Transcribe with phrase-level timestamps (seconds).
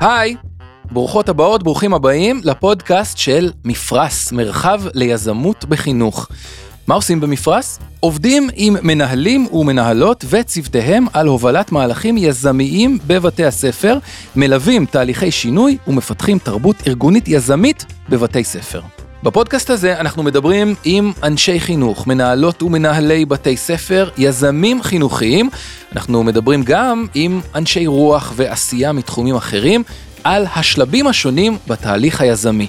[0.00, 0.36] היי,
[0.90, 6.28] ברוכות הבאות, ברוכים הבאים לפודקאסט של מפרש, מרחב ליזמות בחינוך.
[6.86, 7.66] מה עושים במפרש?
[8.00, 13.98] עובדים עם מנהלים ומנהלות וצוותיהם על הובלת מהלכים יזמיים בבתי הספר,
[14.36, 18.99] מלווים תהליכי שינוי ומפתחים תרבות ארגונית יזמית בבתי ספר.
[19.22, 25.50] בפודקאסט הזה אנחנו מדברים עם אנשי חינוך, מנהלות ומנהלי בתי ספר, יזמים חינוכיים.
[25.92, 29.82] אנחנו מדברים גם עם אנשי רוח ועשייה מתחומים אחרים
[30.24, 32.68] על השלבים השונים בתהליך היזמי.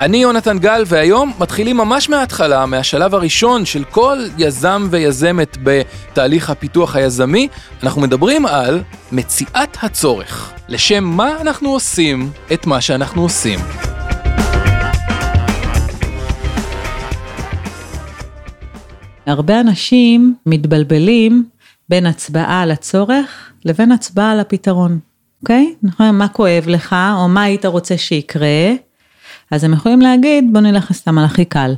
[0.00, 6.96] אני יונתן גל, והיום מתחילים ממש מההתחלה, מהשלב הראשון של כל יזם ויזמת בתהליך הפיתוח
[6.96, 7.48] היזמי.
[7.82, 8.82] אנחנו מדברים על
[9.12, 10.52] מציאת הצורך.
[10.68, 13.60] לשם מה אנחנו עושים את מה שאנחנו עושים.
[19.30, 21.44] הרבה אנשים מתבלבלים
[21.88, 24.98] בין הצבעה על הצורך לבין הצבעה על הפתרון,
[25.42, 25.74] אוקיי?
[25.82, 28.72] נכון, מה כואב לך, או מה היית רוצה שיקרה,
[29.50, 31.74] אז הם יכולים להגיד, בוא נלך סתם על הכי קל.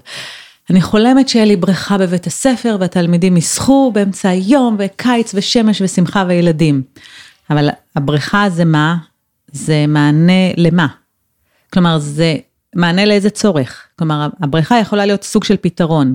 [0.70, 6.82] אני חולמת שיהיה לי בריכה בבית הספר והתלמידים ישחו באמצע היום וקיץ ושמש ושמחה וילדים.
[7.50, 8.96] אבל הבריכה זה מה?
[9.52, 10.86] זה מענה למה?
[11.72, 12.36] כלומר, זה
[12.74, 13.86] מענה לאיזה צורך.
[13.98, 16.14] כלומר, הבריכה יכולה להיות סוג של פתרון.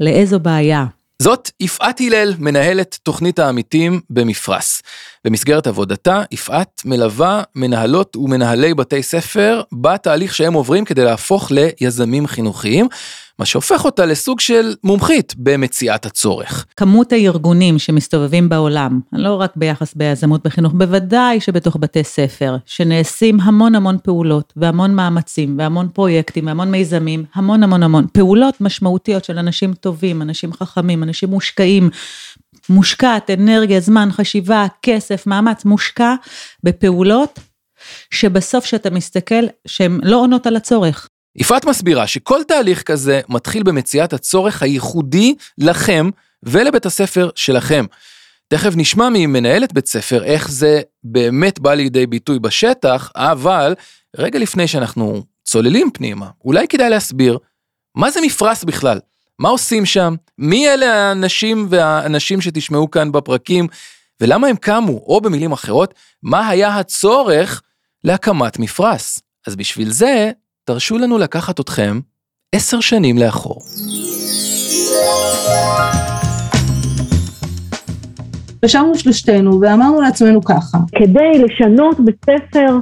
[0.00, 0.84] לאיזו בעיה?
[1.22, 4.82] זאת יפעת הלל, מנהלת תוכנית העמיתים במפרש.
[5.24, 12.88] במסגרת עבודתה, יפעת מלווה מנהלות ומנהלי בתי ספר בתהליך שהם עוברים כדי להפוך ליזמים חינוכיים.
[13.38, 16.66] מה שהופך אותה לסוג של מומחית במציאת הצורך.
[16.76, 23.74] כמות הארגונים שמסתובבים בעולם, לא רק ביחס ביזמות בחינוך, בוודאי שבתוך בתי ספר, שנעשים המון
[23.74, 29.74] המון פעולות והמון מאמצים והמון פרויקטים והמון מיזמים, המון המון המון פעולות משמעותיות של אנשים
[29.74, 31.90] טובים, אנשים חכמים, אנשים מושקעים,
[32.68, 36.14] מושקעת אנרגיה, זמן, חשיבה, כסף, מאמץ, מושקע
[36.64, 37.40] בפעולות
[38.10, 41.08] שבסוף שאתה מסתכל שהן לא עונות על הצורך.
[41.40, 46.10] יפעת מסבירה שכל תהליך כזה מתחיל במציאת הצורך הייחודי לכם
[46.42, 47.84] ולבית הספר שלכם.
[48.48, 53.74] תכף נשמע ממנהלת בית ספר איך זה באמת בא לידי ביטוי בשטח, אבל
[54.16, 57.38] רגע לפני שאנחנו צוללים פנימה, אולי כדאי להסביר
[57.94, 59.00] מה זה מפרש בכלל,
[59.38, 63.66] מה עושים שם, מי אלה האנשים והאנשים שתשמעו כאן בפרקים,
[64.20, 67.62] ולמה הם קמו, או במילים אחרות, מה היה הצורך
[68.04, 69.18] להקמת מפרש.
[69.46, 70.30] אז בשביל זה
[70.68, 72.00] תרשו לנו לקחת אתכם
[72.54, 73.62] עשר שנים לאחור.
[78.64, 82.78] ישבנו שלושתנו ואמרנו לעצמנו ככה, כדי לשנות בית ספר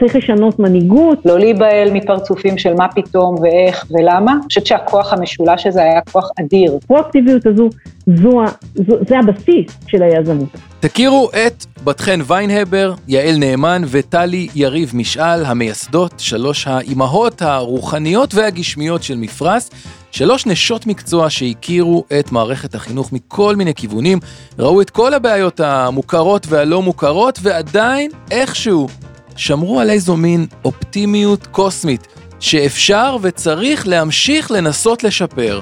[0.00, 1.18] צריך לשנות מנהיגות.
[1.24, 4.32] לא להיבהל מפרצופים של מה פתאום ואיך ולמה.
[4.32, 6.78] אני חושבת שהכוח המשולש הזה היה כוח אדיר.
[6.84, 7.68] הפרואקטיביות הזו,
[8.06, 8.40] זו,
[8.74, 10.48] זו, זה הבסיס של היזמות.
[10.80, 19.02] תכירו את בת חן ויינהבר, יעל נאמן וטלי יריב משעל, המייסדות, שלוש האימהות הרוחניות והגשמיות
[19.02, 19.68] של מפרש,
[20.10, 24.18] שלוש נשות מקצוע שהכירו את מערכת החינוך מכל מיני כיוונים,
[24.58, 28.88] ראו את כל הבעיות המוכרות והלא מוכרות, ועדיין איכשהו
[29.36, 32.06] שמרו על איזו מין אופטימיות קוסמית,
[32.40, 35.60] שאפשר וצריך להמשיך לנסות לשפר.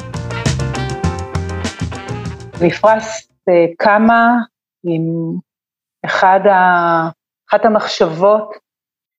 [2.62, 3.04] מפרש
[3.48, 4.28] אה, קמה
[4.84, 5.02] עם
[6.04, 7.20] אחד ה...
[7.50, 8.52] אחת המחשבות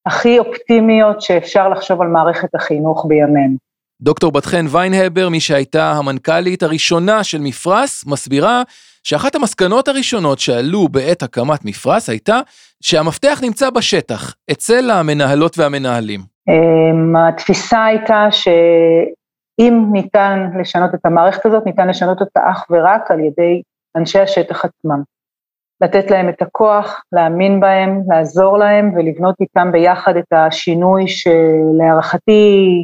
[0.06, 3.58] הכי אופטימיות שאפשר לחשוב על מערכת החינוך בימינו.
[4.02, 8.64] דוקטור בת חן ויינהבר, מי שהייתה המנכ"לית הראשונה של מפרש, מסבירה
[9.04, 12.40] שאחת המסקנות הראשונות שעלו בעת הקמת מפרש הייתה
[12.84, 16.20] שהמפתח נמצא בשטח, אצל המנהלות והמנהלים.
[16.50, 23.20] אמ, התפיסה הייתה שאם ניתן לשנות את המערכת הזאת, ניתן לשנות אותה אך ורק על
[23.20, 23.62] ידי
[23.98, 25.02] אנשי השטח עצמם.
[25.82, 32.84] לתת להם את הכוח, להאמין בהם, לעזור להם ולבנות איתם ביחד את השינוי שלהערכתי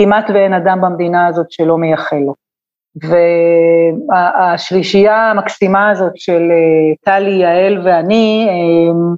[0.00, 2.34] כמעט ואין אדם במדינה הזאת שלא מייחל לו.
[4.08, 9.14] והשלישייה המקסימה הזאת של אה, טלי, יעל ואני, אה,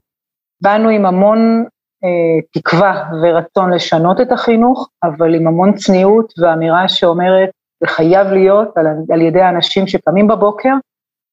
[0.61, 1.65] באנו עם המון
[2.05, 8.69] אה, תקווה ורצון לשנות את החינוך, אבל עם המון צניעות ואמירה שאומרת, זה חייב להיות
[8.77, 10.75] על, על ידי האנשים שקמים בבוקר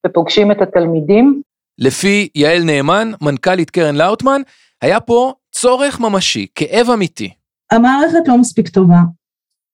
[0.07, 1.41] ופוגשים את התלמידים.
[1.79, 4.41] לפי יעל נאמן, מנכ"לית קרן לאוטמן,
[4.81, 7.33] היה פה צורך ממשי, כאב אמיתי.
[7.71, 8.99] המערכת לא מספיק טובה.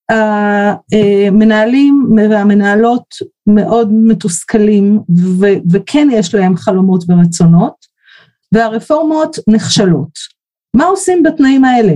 [0.09, 3.05] המנהלים והמנהלות
[3.47, 4.99] מאוד מתוסכלים
[5.39, 7.85] ו- וכן יש להם חלומות ורצונות
[8.51, 10.11] והרפורמות נכשלות.
[10.75, 11.93] מה עושים בתנאים האלה?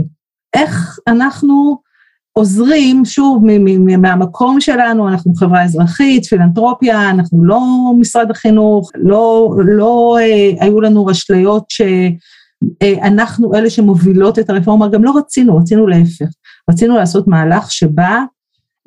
[0.56, 1.78] איך אנחנו
[2.38, 3.44] עוזרים, שוב,
[3.98, 7.62] מהמקום שלנו, אנחנו חברה אזרחית, פילנטרופיה, אנחנו לא
[8.00, 11.82] משרד החינוך, לא, לא אה, היו לנו רשליות ש...
[12.82, 13.08] אה,
[13.56, 16.26] אלה שמובילות את הרפורמה, גם לא רצינו, רצינו להפך,
[16.70, 18.24] רצינו לעשות מהלך שבה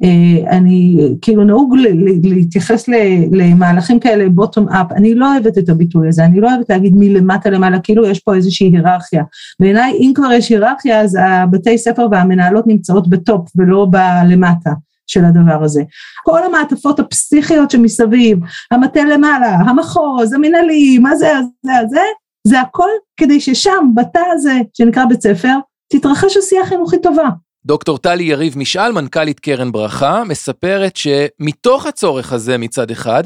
[0.05, 1.75] אה, אני, כאילו נהוג
[2.23, 2.89] להתייחס
[3.33, 7.51] למהלכים כאלה בוטום אפ, אני לא אוהבת את הביטוי הזה, אני לא אוהבת להגיד מלמטה
[7.51, 9.23] למעלה, כאילו יש פה איזושהי היררכיה.
[9.61, 14.71] בעיניי אם כבר יש היררכיה אז הבתי ספר והמנהלות נמצאות בטופ ולא בלמטה.
[15.11, 15.83] של הדבר הזה.
[16.25, 18.39] כל המעטפות הפסיכיות שמסביב,
[18.71, 21.33] המטה למעלה, המחוז, המנהלי, מה זה,
[21.63, 22.01] זה, זה,
[22.47, 25.55] זה הכל כדי ששם, בתא הזה שנקרא בית ספר,
[25.93, 27.29] תתרחש עשייה חינוכית טובה.
[27.69, 33.23] דוקטור טלי יריב משעל, מנכ"לית קרן ברכה, מספרת שמתוך הצורך הזה מצד אחד,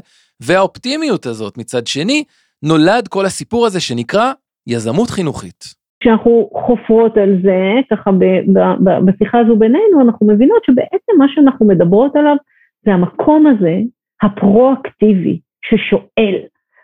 [0.46, 2.24] והאופטימיות הזאת מצד שני,
[2.62, 4.32] נולד כל הסיפור הזה שנקרא
[4.66, 5.60] יזמות חינוכית.
[6.00, 7.60] כשאנחנו חופרות על זה,
[7.90, 12.36] ככה ב- ב- ב- בשיחה הזו בינינו, אנחנו מבינות שבעצם מה שאנחנו מדברות עליו
[12.84, 13.74] זה המקום הזה,
[14.22, 16.36] הפרואקטיבי, ששואל,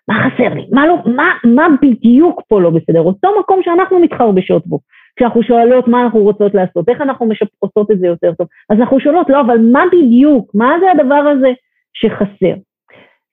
[0.09, 0.67] מה חסר לי?
[0.73, 3.01] מה, לא, מה, מה בדיוק פה לא בסדר?
[3.01, 4.79] אותו מקום שאנחנו מתחרבשות בו.
[5.19, 7.29] כשאנחנו שואלות מה אנחנו רוצות לעשות, איך אנחנו
[7.59, 11.15] עושות את זה יותר טוב, אז אנחנו שואלות, לא, אבל מה בדיוק, מה זה הדבר
[11.15, 11.53] הזה
[11.95, 12.55] שחסר?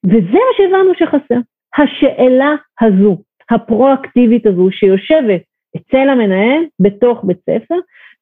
[0.06, 1.40] וזה מה שהבנו שחסר,
[1.78, 3.18] השאלה הזו,
[3.52, 5.42] הפרואקטיבית הזו, שיושבת
[5.78, 7.76] אצל המנהל בתוך בית ספר,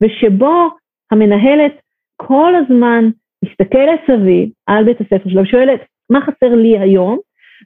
[0.03, 0.69] ושבו
[1.11, 1.73] המנהלת
[2.15, 3.09] כל הזמן
[3.45, 7.17] מסתכלת סביב על בית הספר שלה ושואלת, מה חסר לי היום,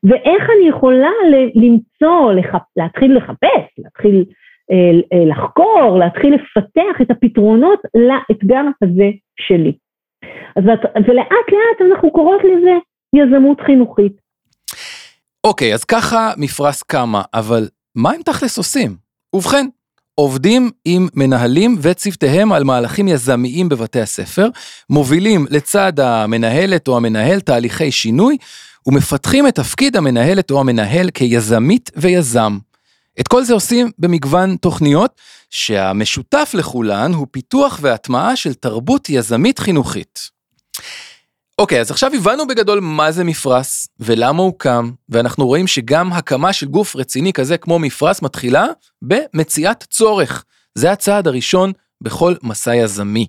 [0.04, 1.12] ואיך אני יכולה
[1.56, 2.62] למצוא, לחפ...
[2.78, 4.26] להתחיל לחפש, להתחיל
[5.30, 9.10] לחקור, להתחיל לפתח את הפתרונות לאתגר הזה
[9.40, 9.74] שלי.
[10.56, 10.64] אז,
[10.96, 12.74] ולאט לאט אנחנו קוראות לזה
[13.14, 14.14] יזמות חינוכית.
[15.44, 18.96] אוקיי, אז ככה מפרש כמה, אבל מה הם תכלס עושים?
[19.36, 19.66] ובכן,
[20.16, 24.48] עובדים עם מנהלים וצוותיהם על מהלכים יזמיים בבתי הספר,
[24.90, 28.38] מובילים לצד המנהלת או המנהל תהליכי שינוי,
[28.88, 32.58] ומפתחים את תפקיד המנהלת או המנהל כיזמית ויזם.
[33.20, 40.30] את כל זה עושים במגוון תוכניות, שהמשותף לכולן הוא פיתוח והטמעה של תרבות יזמית חינוכית.
[41.60, 46.54] אוקיי, אז עכשיו הבנו בגדול מה זה מפרש, ולמה הוא קם, ואנחנו רואים שגם הקמה
[46.54, 48.66] של גוף רציני כזה כמו מפרש מתחילה
[49.02, 50.44] במציאת צורך.
[50.76, 51.72] זה הצעד הראשון
[52.02, 53.28] בכל מסע יזמי.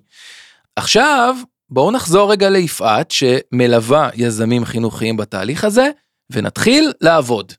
[0.75, 1.35] עכשיו,
[1.69, 5.89] בואו נחזור רגע ליפעת, שמלווה יזמים חינוכיים בתהליך הזה,
[6.29, 7.53] ונתחיל לעבוד.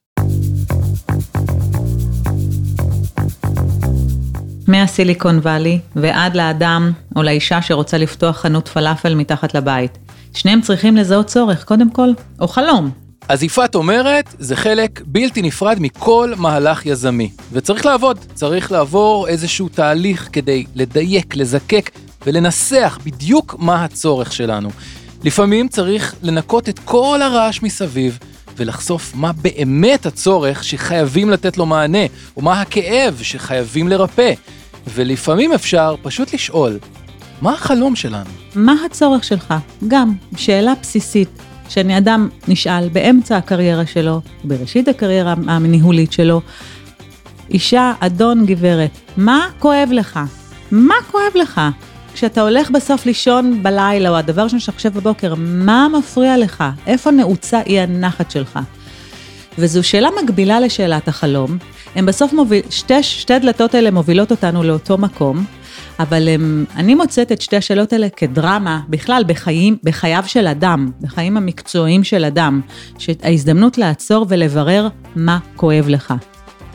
[4.71, 9.97] מהסיליקון וואלי ועד לאדם או לאישה שרוצה לפתוח חנות פלאפל מתחת לבית.
[10.33, 12.09] שניהם צריכים לזהות צורך, קודם כל,
[12.39, 12.91] או חלום.
[13.29, 17.31] אז יפעת אומרת, זה חלק בלתי נפרד מכל מהלך יזמי.
[17.51, 21.91] וצריך לעבוד, צריך לעבור איזשהו תהליך כדי לדייק, לזקק
[22.25, 24.69] ולנסח בדיוק מה הצורך שלנו.
[25.23, 28.19] לפעמים צריך לנקות את כל הרעש מסביב
[28.57, 32.05] ולחשוף מה באמת הצורך שחייבים לתת לו מענה,
[32.37, 34.33] או מה הכאב שחייבים לרפא.
[34.87, 36.79] ולפעמים אפשר פשוט לשאול,
[37.41, 38.29] מה החלום שלנו?
[38.55, 39.53] מה הצורך שלך?
[39.87, 41.29] גם, שאלה בסיסית,
[41.69, 46.41] שאני אדם נשאל באמצע הקריירה שלו, בראשית הקריירה הניהולית שלו,
[47.49, 50.19] אישה, אדון, גברת, מה כואב לך?
[50.71, 51.61] מה כואב לך?
[52.13, 56.63] כשאתה הולך בסוף לישון בלילה, או הדבר ראשון שאתה חושב בבוקר, מה מפריע לך?
[56.87, 58.59] איפה נעוצה אי הנחת שלך?
[59.57, 61.57] וזו שאלה מקבילה לשאלת החלום.
[61.95, 65.45] הם בסוף מוביל, שתי, שתי הדלתות האלה מובילות אותנו לאותו מקום,
[65.99, 71.37] אבל הם, אני מוצאת את שתי השאלות האלה כדרמה, בכלל בחיים, בחייו של אדם, בחיים
[71.37, 72.61] המקצועיים של אדם,
[72.97, 76.13] שההזדמנות לעצור ולברר מה כואב לך.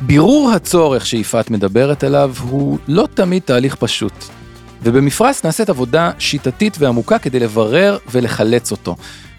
[0.01, 4.25] בירור הצורך שיפעת מדברת עליו הוא לא תמיד תהליך פשוט.
[4.83, 8.97] ובמפרש נעשית עבודה שיטתית ועמוקה כדי לברר ולחלץ אותו.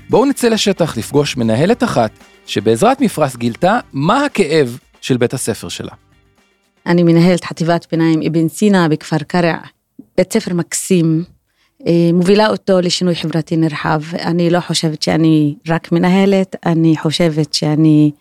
[0.09, 2.11] בואו נצא לשטח לפגוש מנהלת אחת,
[2.45, 5.91] שבעזרת מפרש גילתה מה הכאב של בית הספר שלה.
[6.85, 9.57] אני מנהלת חטיבת ביניים אבן סינה בכפר קרע,
[10.17, 11.23] בית ספר מקסים,
[11.87, 14.01] אה, מובילה אותו לשינוי חברתי נרחב.
[14.13, 18.11] אני לא חושבת שאני רק מנהלת, אני חושבת שאני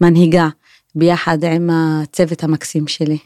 [0.00, 0.48] מנהיגה
[0.94, 3.18] ביחד עם הצוות המקסים שלי.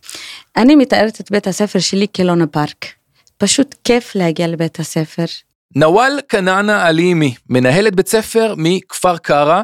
[0.57, 2.87] אני מתארת את בית הספר שלי כלונה פארק.
[3.39, 5.25] פשוט כיף להגיע לבית הספר.
[5.77, 9.63] נוואל כנענה עלימי, מנהלת בית ספר מכפר קרא,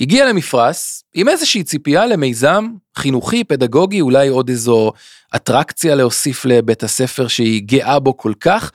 [0.00, 2.66] הגיעה למפרש עם איזושהי ציפייה למיזם
[2.96, 4.92] חינוכי, פדגוגי, אולי עוד איזו
[5.36, 8.72] אטרקציה להוסיף לבית הספר שהיא גאה בו כל כך.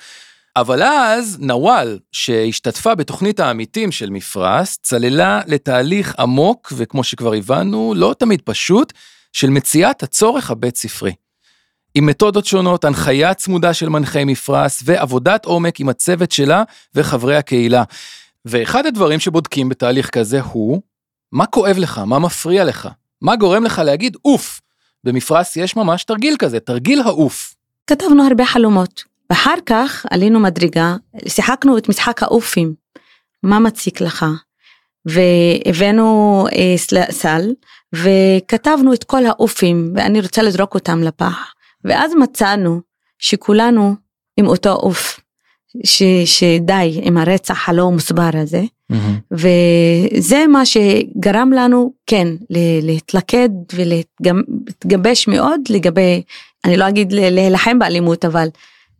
[0.55, 8.15] אבל אז נוואל, שהשתתפה בתוכנית העמיתים של מפרש, צללה לתהליך עמוק, וכמו שכבר הבנו, לא
[8.19, 8.93] תמיד פשוט,
[9.33, 11.13] של מציאת הצורך הבית ספרי.
[11.95, 16.63] עם מתודות שונות, הנחיה צמודה של מנחי מפרש ועבודת עומק עם הצוות שלה
[16.95, 17.83] וחברי הקהילה.
[18.45, 20.81] ואחד הדברים שבודקים בתהליך כזה הוא,
[21.31, 21.97] מה כואב לך?
[21.97, 22.89] מה מפריע לך?
[23.21, 24.61] מה גורם לך להגיד, אוף,
[25.03, 27.55] במפרש יש ממש תרגיל כזה, תרגיל העוף.
[27.87, 29.03] כתבנו הרבה חלומות.
[29.29, 30.95] ואחר כך עלינו מדרגה,
[31.27, 32.73] שיחקנו את משחק האופים.
[33.43, 34.25] מה מציק לך?
[35.05, 37.53] והבאנו אה, סל,
[37.93, 41.53] וכתבנו את כל האופים ואני רוצה לזרוק אותם לפח.
[41.83, 42.81] ואז מצאנו
[43.19, 43.95] שכולנו
[44.37, 45.19] עם אותו עוף,
[45.83, 48.63] ש, שדי עם הרצח הלא מוסבר הזה.
[49.31, 52.27] וזה מה שגרם לנו כן
[52.81, 56.21] להתלכד ולהתגבש מאוד לגבי,
[56.65, 58.47] אני לא אגיד להילחם באלימות אבל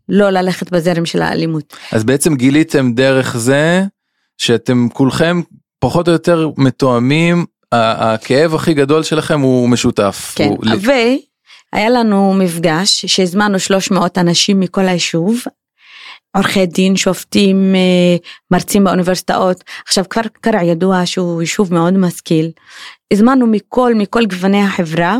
[0.09, 1.73] לא ללכת בזרם של האלימות.
[1.91, 3.83] אז בעצם גיליתם דרך זה
[4.37, 5.41] שאתם כולכם
[5.79, 10.33] פחות או יותר מתואמים, הכאב הכי גדול שלכם הוא משותף.
[10.35, 10.57] כן, הוא...
[11.73, 15.43] והיה לנו מפגש שהזמנו 300 אנשים מכל היישוב,
[16.35, 18.15] עורכי דין, שופטים, אה,
[18.51, 19.63] מרצים באוניברסיטאות.
[19.87, 22.51] עכשיו כפר קרע ידוע שהוא יישוב מאוד משכיל.
[23.13, 25.17] הזמנו מכל, מכל גווני החברה,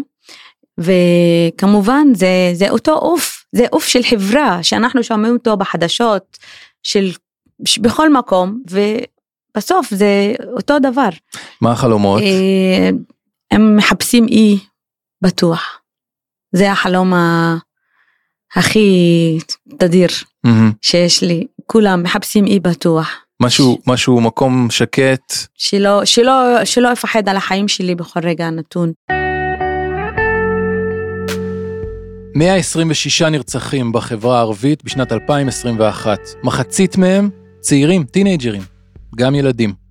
[0.80, 6.38] וכמובן זה, זה אותו עוף, זה עוף של חברה שאנחנו שומעים אותו בחדשות,
[6.84, 7.12] של,
[7.82, 11.10] בכל מקום, ובסוף זה אותו דבר.
[11.62, 12.22] מה החלומות?
[12.22, 12.90] אה,
[13.52, 14.60] הם מחפשים אי
[15.22, 15.82] בטוח.
[16.56, 17.56] זה החלום ה...
[18.56, 19.38] הכי
[19.78, 20.08] תדיר
[20.48, 20.50] mm-hmm.
[20.82, 23.10] שיש לי, כולם מחפשים אי בטוח.
[23.42, 23.88] משהו, ש...
[23.88, 25.34] משהו מקום שקט.
[25.58, 28.92] שלא, שלא, שלא אפחד על החיים שלי בכל רגע נתון.
[32.36, 38.62] 126 נרצחים בחברה הערבית בשנת 2021, מחצית מהם צעירים, טינג'רים,
[39.16, 39.85] גם ילדים.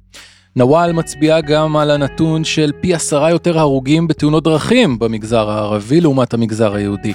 [0.56, 6.34] נוואל מצביעה גם על הנתון של פי עשרה יותר הרוגים בתאונות דרכים במגזר הערבי לעומת
[6.34, 7.12] המגזר היהודי.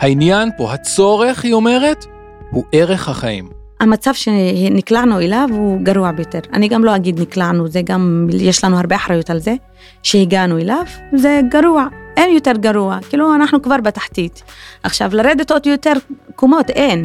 [0.00, 2.06] העניין פה, הצורך, היא אומרת,
[2.50, 3.48] הוא ערך החיים.
[3.80, 6.38] המצב שנקלענו אליו הוא גרוע ביותר.
[6.52, 9.54] אני גם לא אגיד נקלענו, זה גם, יש לנו הרבה אחריות על זה,
[10.02, 10.84] שהגענו אליו,
[11.16, 14.42] זה גרוע, אין יותר גרוע, כאילו אנחנו כבר בתחתית.
[14.82, 15.92] עכשיו, לרדת עוד יותר
[16.36, 17.04] קומות, אין.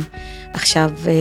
[0.53, 1.13] עכשיו, אה,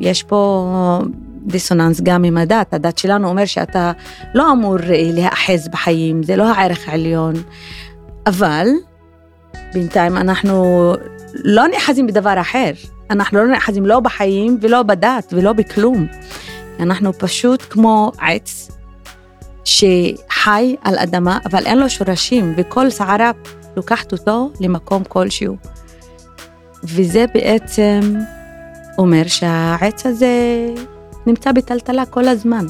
[0.00, 1.00] יש פה
[1.48, 3.92] דיסוננס גם עם הדת, הדת שלנו אומר שאתה
[4.34, 7.34] לא אמור אה, להאחז בחיים, זה לא הערך העליון,
[8.26, 8.66] אבל
[9.74, 10.94] בינתיים אנחנו
[11.34, 12.70] לא נאחזים בדבר אחר,
[13.10, 16.06] אנחנו לא נאחזים לא בחיים ולא בדת ולא בכלום,
[16.80, 18.70] אנחנו פשוט כמו עץ
[19.64, 23.30] שחי על אדמה אבל אין לו שורשים וכל שערה
[23.76, 25.56] לוקחת אותו למקום כלשהו.
[26.84, 28.00] וזה בעצם
[28.98, 30.66] אומר שהעץ הזה
[31.28, 32.66] נמצא בטלטלה כל הזמן.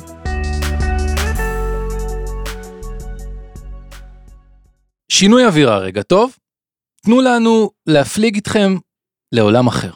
[5.08, 6.36] שינוי אווירה רגע, טוב?
[7.02, 8.76] תנו לנו להפליג איתכם
[9.32, 9.90] לעולם אחר.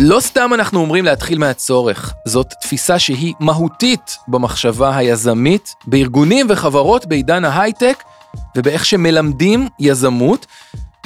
[0.00, 7.44] לא סתם אנחנו אומרים להתחיל מהצורך, זאת תפיסה שהיא מהותית במחשבה היזמית, בארגונים וחברות בעידן
[7.44, 8.02] ההייטק,
[8.56, 10.46] ובאיך שמלמדים יזמות,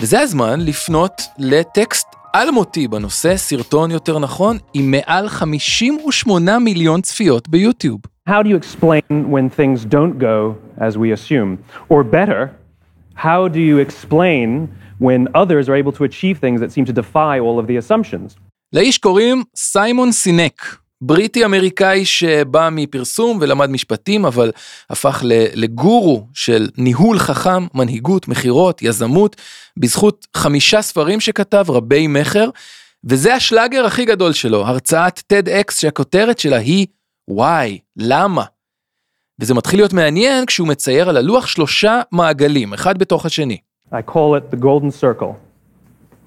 [0.00, 8.00] וזה הזמן לפנות לטקסט אלמותי בנושא, סרטון יותר נכון, עם מעל 58 מיליון צפיות ביוטיוב.
[8.28, 11.58] How do you explain when things don't go as we assume?
[11.88, 12.50] Or better,
[13.14, 17.34] how do you explain when others are able to achieve things that seem to defy
[17.40, 18.36] all of the assumptions?
[18.72, 20.85] לאיש קוראים סיימון סינק.
[21.06, 24.52] בריטי אמריקאי שבא מפרסום ולמד משפטים, אבל
[24.90, 25.22] הפך
[25.54, 29.36] לגורו של ניהול חכם, מנהיגות, מכירות, יזמות,
[29.76, 32.50] בזכות חמישה ספרים שכתב, רבי מכר,
[33.04, 36.86] וזה השלאגר הכי גדול שלו, הרצאת TEDx שהכותרת שלה היא
[37.28, 38.44] וואי, למה?
[39.40, 43.58] וזה מתחיל להיות מעניין כשהוא מצייר על הלוח שלושה מעגלים, אחד בתוך השני.
[43.92, 45.32] I call it the golden circle.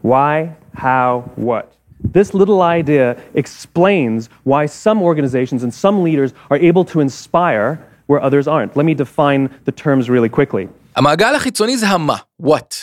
[0.04, 1.79] Why, how, what.
[2.04, 7.78] This little idea explains why some organizations and some leaders are able to inspire
[8.08, 8.76] where others aren't.
[8.78, 10.68] Let me define the terms really quickly.
[10.96, 12.76] המעגל החיצוני זה המה, what.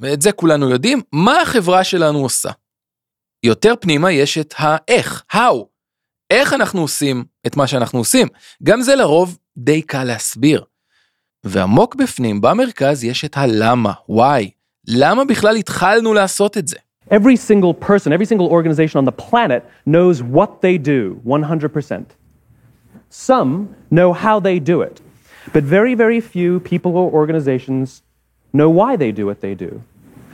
[0.00, 2.50] ואת זה כולנו יודעים, מה החברה שלנו עושה.
[3.42, 5.64] יותר פנימה יש את האיך, how.
[6.30, 8.28] איך אנחנו עושים את מה שאנחנו עושים.
[8.62, 10.64] גם זה לרוב די קל להסביר.
[11.44, 14.50] ועמוק בפנים, במרכז, יש את הלמה, why.
[14.88, 16.76] למה בכלל התחלנו לעשות את זה?
[17.14, 22.06] Every single person, every single organization on the planet knows what they do 100%.
[23.08, 25.00] Some know how they do it,
[25.52, 28.02] but very, very few people or organizations
[28.52, 29.80] know why they do what they do.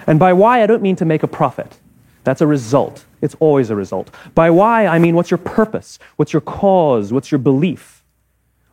[0.07, 1.77] And by why, I don't mean to make a profit.
[2.25, 3.05] That's a result.
[3.21, 4.11] It's always a result.
[4.35, 5.99] By why, I mean what's your purpose?
[6.17, 7.13] What's your cause?
[7.13, 8.03] What's your belief?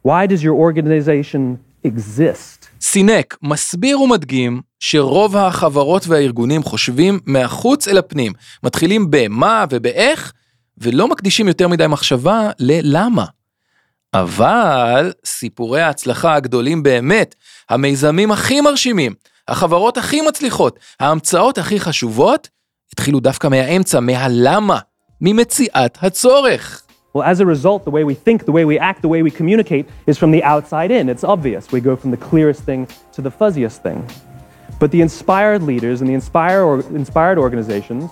[0.02, 2.57] Why does your organization exist?
[2.82, 10.34] סינק מסביר ומדגים שרוב החברות והארגונים חושבים מהחוץ אל הפנים, מתחילים במה ובאיך,
[10.78, 13.26] ולא מקדישים יותר מדי מחשבה ללמה.
[14.14, 17.36] אבל סיפורי ההצלחה הגדולים באמת,
[17.70, 19.14] המיזמים הכי מרשימים,
[19.48, 22.50] החברות הכי מצליחות, ההמצאות הכי חשובות,
[22.94, 24.80] התחילו דווקא מהאמצע, מהלמה,
[25.22, 26.87] ממציאת הצורך.
[27.14, 29.32] Well, as a result, the way we think, the way we act, the way we
[29.32, 31.10] communicate is from the outside in.
[31.10, 31.72] It's obvious.
[31.72, 34.08] We go from the clearest thing to the fuzziest thing.
[34.80, 38.12] But the inspired leaders and the inspire or, inspired organizations,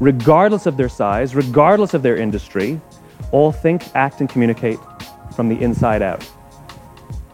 [0.00, 2.80] regardless of their size, regardless of their industry,
[3.32, 4.78] all think, act, and communicate
[5.34, 6.26] from the inside out.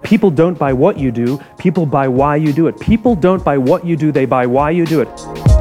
[0.03, 2.79] People don't buy what you do, people buy why you do it.
[2.81, 5.54] People don't buy what you do, they buy why you do it.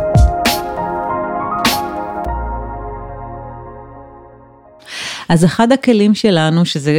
[5.29, 6.93] אז אחד הכלים שלנו, שזה,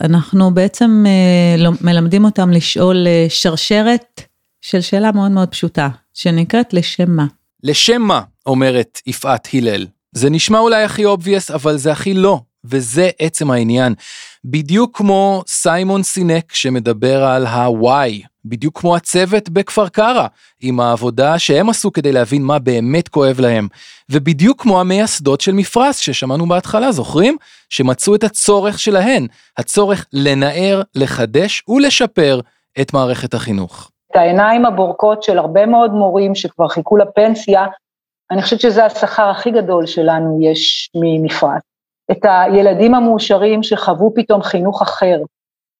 [0.00, 4.22] אנחנו בעצם אה, לא- מלמדים אותם לשאול אה, שרשרת
[4.60, 7.26] של שאלה מאוד מאוד פשוטה, שנקראת לשם מה.
[7.62, 9.86] לשם מה, אומרת יפעת הלל.
[10.12, 13.94] זה נשמע אולי הכי obvious, אבל זה הכי לא, וזה עצם העניין.
[14.44, 20.26] בדיוק כמו סיימון סינק שמדבר על ה-why, בדיוק כמו הצוות בכפר קרא,
[20.60, 23.68] עם העבודה שהם עשו כדי להבין מה באמת כואב להם,
[24.10, 27.36] ובדיוק כמו המייסדות של מפרש ששמענו בהתחלה, זוכרים?
[27.68, 29.26] שמצאו את הצורך שלהן,
[29.58, 32.40] הצורך לנער, לחדש ולשפר
[32.80, 33.90] את מערכת החינוך.
[34.10, 37.66] את העיניים הבורקות של הרבה מאוד מורים שכבר חיכו לפנסיה,
[38.30, 41.62] אני חושבת שזה השכר הכי גדול שלנו יש ממפרט.
[42.10, 45.18] את הילדים המאושרים שחוו פתאום חינוך אחר,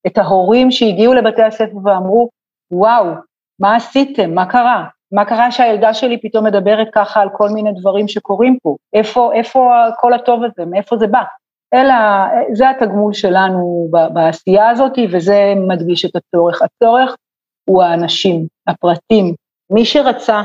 [0.07, 2.29] את ההורים שהגיעו לבתי הספר ואמרו,
[2.71, 3.05] וואו,
[3.61, 4.35] מה עשיתם?
[4.35, 4.85] מה קרה?
[5.13, 8.77] מה קרה שהילדה שלי פתאום מדברת ככה על כל מיני דברים שקורים פה?
[8.93, 10.71] איפה, איפה כל הטוב הזה?
[10.71, 11.23] מאיפה זה בא?
[11.75, 11.95] אלא,
[12.53, 16.63] זה התגמול שלנו בעשייה הזאת, וזה מדגיש את הצורך.
[16.63, 17.17] הצורך
[17.65, 19.35] הוא האנשים, הפרטים.
[19.71, 20.43] מי שרצה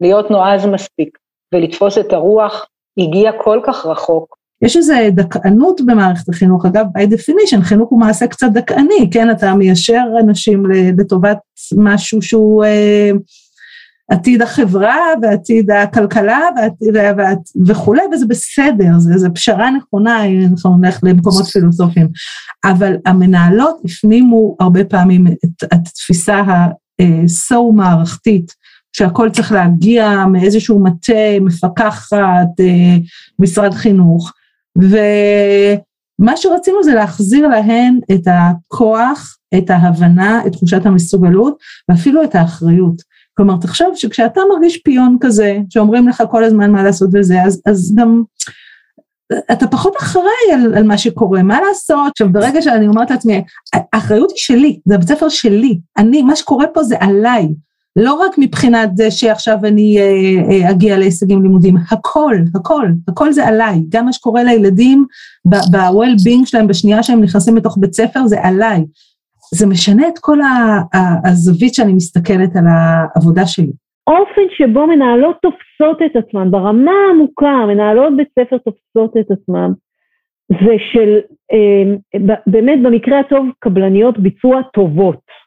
[0.00, 1.18] להיות נועז מספיק
[1.54, 2.66] ולתפוס את הרוח,
[2.98, 4.39] הגיע כל כך רחוק.
[4.62, 9.54] יש איזו דכאנות במערכת החינוך, אגב, by definition, חינוך הוא מעשה קצת דכאני, כן, אתה
[9.54, 10.66] מיישר אנשים
[10.98, 11.38] לטובת
[11.76, 13.10] משהו שהוא אה,
[14.10, 20.98] עתיד החברה ועתיד הכלכלה ועתיד, ועת, וכולי, וזה בסדר, זה, זה פשרה נכונה, אנחנו נלך
[21.02, 22.08] למקומות פילוסופיים,
[22.64, 28.54] אבל המנהלות הפנימו הרבה פעמים את התפיסה ה-so אה, מערכתית,
[28.92, 32.96] שהכל צריך להגיע מאיזשהו מטה, מפקחת, אה,
[33.38, 34.32] משרד חינוך,
[34.78, 43.02] ומה שרצינו זה להחזיר להן את הכוח, את ההבנה, את תחושת המסוגלות, ואפילו את האחריות.
[43.34, 47.94] כלומר, תחשוב שכשאתה מרגיש פיון כזה, שאומרים לך כל הזמן מה לעשות וזה, אז, אז
[47.96, 48.22] גם
[49.52, 52.10] אתה פחות אחראי על, על מה שקורה, מה לעשות?
[52.10, 53.44] עכשיו, ברגע שאני אומרת לעצמי,
[53.92, 57.48] האחריות היא שלי, זה הבית ספר שלי, אני, מה שקורה פה זה עליי.
[57.96, 60.04] לא רק מבחינת זה שעכשיו אני אה,
[60.50, 65.06] אה, אגיע להישגים לימודים, הכל, הכל, הכל זה עליי, גם מה שקורה לילדים
[65.44, 68.84] ב-well-being שלהם בשנייה שהם נכנסים לתוך בית ספר זה עליי.
[69.54, 70.38] זה משנה את כל
[71.24, 73.72] הזווית שאני מסתכלת על העבודה שלי.
[74.06, 79.70] אופן שבו מנהלות תופסות את עצמן, ברמה העמוקה, מנהלות בית ספר תופסות את עצמן,
[80.50, 81.18] זה של,
[81.52, 85.39] אה, באמת במקרה הטוב, קבלניות ביצוע טובות.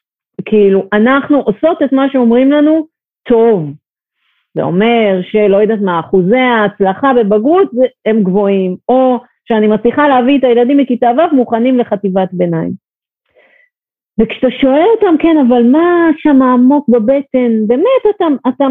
[0.46, 2.88] כאילו, אנחנו עושות את מה שאומרים לנו
[3.30, 3.70] טוב.
[4.56, 7.72] זה אומר שלא יודעת מה, אחוזי ההצלחה בבגרות
[8.06, 12.72] הם גבוהים, או שאני מצליחה להביא את הילדים מכיתה ו' מוכנים לחטיבת ביניים.
[14.20, 18.66] וכשאתה שואל אותם, כן, אבל מה שם עמוק בבטן, באמת אתה, אתה,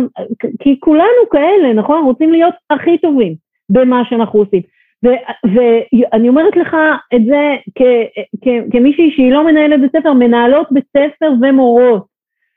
[0.63, 2.05] כי כולנו כאלה, נכון?
[2.05, 3.35] רוצים להיות הכי טובים
[3.71, 4.63] במה שאנחנו עושים.
[5.03, 6.77] ואני אומרת לך
[7.15, 7.55] את זה
[8.73, 12.13] כמישהי שהיא לא מנהלת בית ספר, מנהלות בית ספר ומורות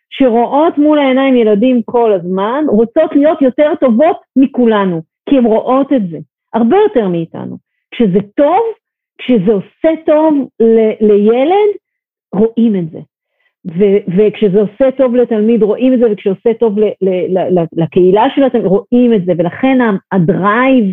[0.10, 6.10] שרואות מול העיניים ילדים כל הזמן, רוצות להיות יותר טובות מכולנו, כי הן רואות את
[6.10, 6.18] זה,
[6.54, 7.58] הרבה יותר מאיתנו.
[7.92, 8.62] כשזה טוב,
[9.18, 11.70] כשזה עושה טוב ל- לילד,
[12.36, 13.00] רואים את זה.
[13.68, 18.44] ו- וכשזה עושה טוב לתלמיד רואים את זה, וכשעושה טוב ל- ל- ל- לקהילה של
[18.44, 19.78] התלמיד רואים את זה, ולכן
[20.12, 20.86] ה drive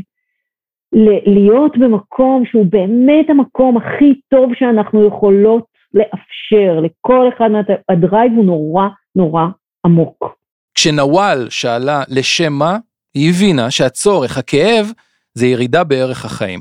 [1.27, 8.45] להיות במקום שהוא באמת המקום הכי טוב שאנחנו יכולות לאפשר לכל אחד מה drive הוא
[8.45, 9.45] נורא נורא
[9.87, 10.25] עמוק.
[10.75, 12.79] כשנוואל שאלה לשם מה,
[13.15, 14.93] היא הבינה שהצורך, הכאב,
[15.35, 16.61] זה ירידה בערך החיים.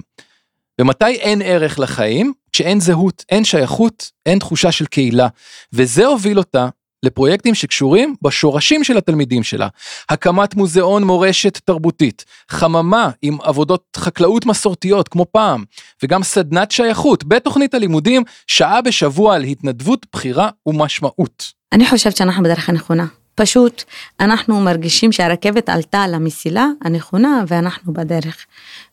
[0.82, 2.34] ומתי אין ערך לחיים?
[2.52, 5.28] כשאין זהות, אין שייכות, אין תחושה של קהילה.
[5.74, 6.70] וזה הוביל אותה
[7.03, 9.67] לפרויקטים שקשורים בשורשים של התלמידים שלה.
[10.09, 15.63] הקמת מוזיאון מורשת תרבותית, חממה עם עבודות חקלאות מסורתיות כמו פעם,
[16.03, 21.51] וגם סדנת שייכות בתוכנית הלימודים, שעה בשבוע על התנדבות, בחירה ומשמעות.
[21.71, 23.05] אני חושבת שאנחנו בדרך הנכונה.
[23.35, 23.83] פשוט
[24.19, 28.45] אנחנו מרגישים שהרכבת עלתה על המסילה הנכונה ואנחנו בדרך,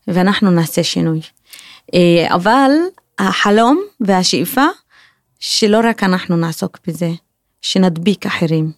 [0.08, 1.20] ואנחנו נעשה שינוי.
[1.94, 2.70] אה, אבל
[3.18, 4.64] החלום והשאיפה
[5.40, 7.10] שלא רק אנחנו נעסוק בזה,
[7.62, 8.72] שנדביק אחרים.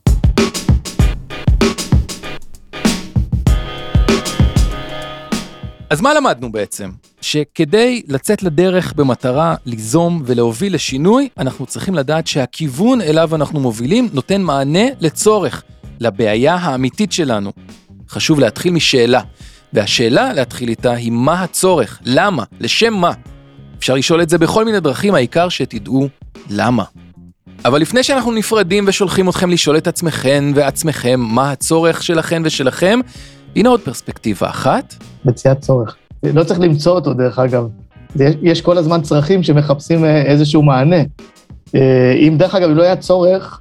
[5.90, 6.90] אז מה למדנו בעצם?
[7.20, 14.42] שכדי לצאת לדרך במטרה ליזום ולהוביל לשינוי, אנחנו צריכים לדעת שהכיוון אליו אנחנו מובילים נותן
[14.42, 15.62] מענה לצורך,
[16.00, 17.52] לבעיה האמיתית שלנו.
[18.08, 19.20] חשוב להתחיל משאלה,
[19.72, 23.12] והשאלה להתחיל איתה היא מה הצורך, למה, לשם מה.
[23.78, 26.08] אפשר לשאול את זה בכל מיני דרכים, העיקר שתדעו
[26.50, 26.84] למה.
[27.64, 33.00] אבל לפני שאנחנו נפרדים ושולחים אתכם לשאול את עצמכם ועצמכם מה הצורך שלכם ושלכם,
[33.56, 34.94] הנה עוד פרספקטיבה אחת.
[35.24, 35.96] מציאת צורך.
[36.22, 37.68] לא צריך למצוא אותו, דרך אגב.
[38.16, 41.02] יש, יש כל הזמן צרכים שמחפשים אה, איזשהו מענה.
[41.74, 43.60] אה, אם דרך אגב, אם לא היה צורך,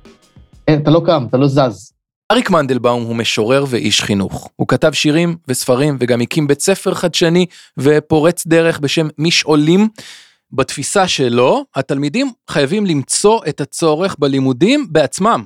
[0.67, 1.91] אין, אתה לא קם, אתה לא זז.
[2.31, 4.49] אריק מנדלבאום הוא משורר ואיש חינוך.
[4.55, 7.45] הוא כתב שירים וספרים וגם הקים בית ספר חדשני
[7.77, 9.87] ופורץ דרך בשם משעולים.
[10.51, 15.45] בתפיסה שלו, התלמידים חייבים למצוא את הצורך בלימודים בעצמם.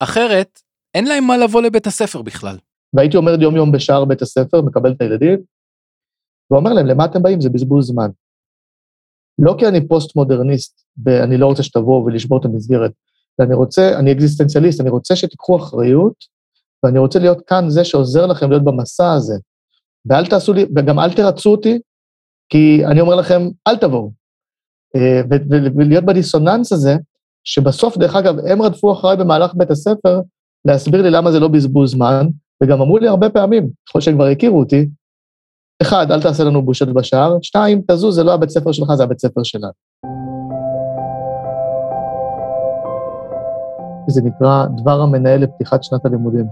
[0.00, 0.60] אחרת,
[0.94, 2.56] אין להם מה לבוא לבית הספר בכלל.
[2.94, 5.38] והייתי עומד יום-יום בשער בית הספר, מקבל את הילדים,
[6.50, 7.40] ואומר להם, למה אתם באים?
[7.40, 8.10] זה בזבוז זמן.
[9.38, 12.92] לא כי אני פוסט-מודרניסט, ואני לא רוצה שתבואו ולשבור את המסגרת,
[13.38, 16.14] ואני רוצה, אני אקזיסטנציאליסט, אני רוצה שתיקחו אחריות,
[16.82, 19.34] ואני רוצה להיות כאן זה שעוזר לכם להיות במסע הזה.
[20.06, 21.78] ואל תעשו לי, וגם אל תרצו אותי,
[22.48, 24.23] כי אני אומר לכם, אל תבואו.
[24.96, 25.20] אה,
[25.76, 26.96] ולהיות בדיסוננס הזה,
[27.44, 30.20] שבסוף, דרך אגב, הם רדפו אחריי במהלך בית הספר,
[30.64, 32.26] להסביר לי למה זה לא בזבוז זמן,
[32.62, 34.88] וגם אמרו לי הרבה פעמים, ככל שהם כבר הכירו אותי,
[35.82, 39.18] אחד, אל תעשה לנו בושות בשער, שתיים, תזוז, זה לא הבית ספר שלך, זה הבית
[39.18, 39.72] ספר שלנו.
[44.08, 46.46] זה נקרא דבר המנהל לפתיחת שנת הלימודים.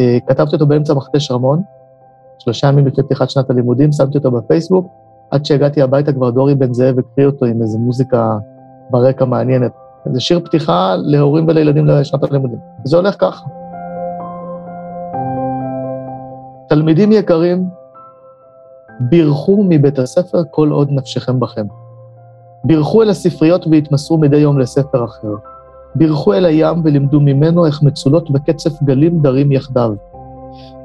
[0.00, 1.62] אה, כתבתי אותו באמצע מכתש רמון,
[2.38, 4.86] שלושה ימים לפני פתיחת שנת הלימודים, שמתי אותו בפייסבוק,
[5.30, 8.38] עד שהגעתי הביתה כבר דורי בן זאב הקריא אותו עם איזו מוזיקה
[8.90, 9.72] ברקע מעניינת.
[10.12, 12.58] זה שיר פתיחה להורים ולילדים לשנת הלימודים.
[12.84, 13.46] זה הולך ככה.
[16.68, 17.68] תלמידים יקרים,
[19.00, 21.66] בירכו מבית הספר כל עוד נפשכם בכם.
[22.64, 25.34] בירכו אל הספריות והתמסרו מדי יום לספר אחר.
[25.94, 29.94] בירכו אל הים ולימדו ממנו איך מצולות בקצף גלים דרים יחדיו.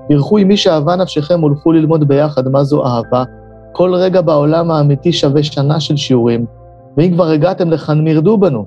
[0.10, 3.24] בירכו עם מי שאהבה נפשכם הולכו ללמוד ביחד מה זו אהבה.
[3.72, 6.46] כל רגע בעולם האמיתי שווה שנה של שיעורים,
[6.98, 8.66] ואם כבר הגעתם לכאן, מרדו בנו.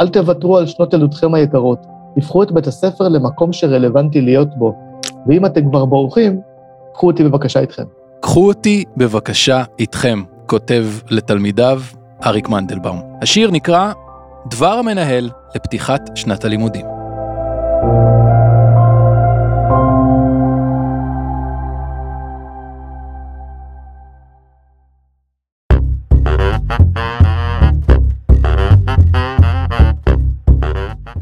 [0.00, 4.74] אל תוותרו על שנות ילדותכם היקרות, הפכו את בית הספר למקום שרלוונטי להיות בו,
[5.26, 6.40] ואם אתם כבר בורחים,
[6.94, 7.84] קחו אותי בבקשה איתכם.
[8.20, 11.80] קחו אותי בבקשה איתכם, כותב לתלמידיו
[12.26, 13.00] אריק מנדלבאום.
[13.22, 13.92] השיר נקרא
[14.50, 16.86] דבר המנהל לפתיחת שנת הלימודים.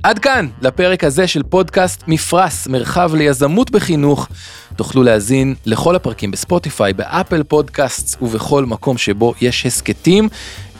[0.08, 4.28] עד כאן לפרק הזה של פודקאסט מפרש, מרחב ליזמות בחינוך.
[4.76, 10.28] תוכלו להאזין לכל הפרקים בספוטיפיי, באפל פודקאסט ובכל מקום שבו יש הסכתים.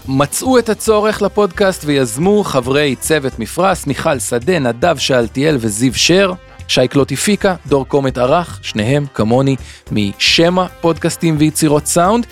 [0.08, 6.32] מצאו את הצורך לפודקאסט ויזמו חברי צוות מפרש, מיכל שדה, נדב שאלתיאל וזיו שר.
[6.68, 9.56] שי קלוטיפיקה, דור קומט ערך, שניהם כמוני
[9.92, 12.26] משמע פודקאסטים ויצירות סאונד.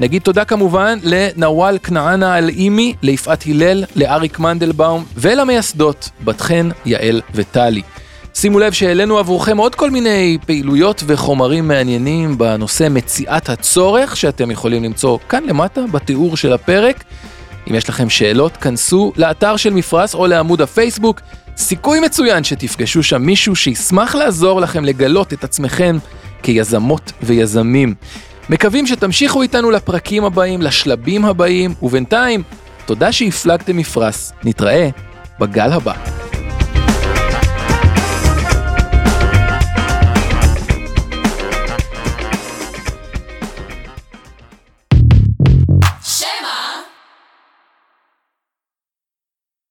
[0.00, 7.82] נגיד תודה כמובן לנוואל כנענה אל-אימי, ליפעת הלל, לאריק מנדלבאום ולמייסדות, בת חן, יעל וטלי.
[8.34, 14.84] שימו לב שהעלינו עבורכם עוד כל מיני פעילויות וחומרים מעניינים בנושא מציאת הצורך, שאתם יכולים
[14.84, 17.04] למצוא כאן למטה בתיאור של הפרק.
[17.70, 21.20] אם יש לכם שאלות, כנסו לאתר של מפרש או לעמוד הפייסבוק.
[21.56, 25.98] סיכוי מצוין שתפגשו שם מישהו שישמח לעזור לכם לגלות את עצמכם
[26.42, 27.94] כיזמות ויזמים.
[28.50, 32.42] מקווים שתמשיכו איתנו לפרקים הבאים, לשלבים הבאים, ובינתיים,
[32.86, 34.30] תודה שהפלגתם מפרש.
[34.44, 34.88] נתראה
[35.40, 35.94] בגל הבא.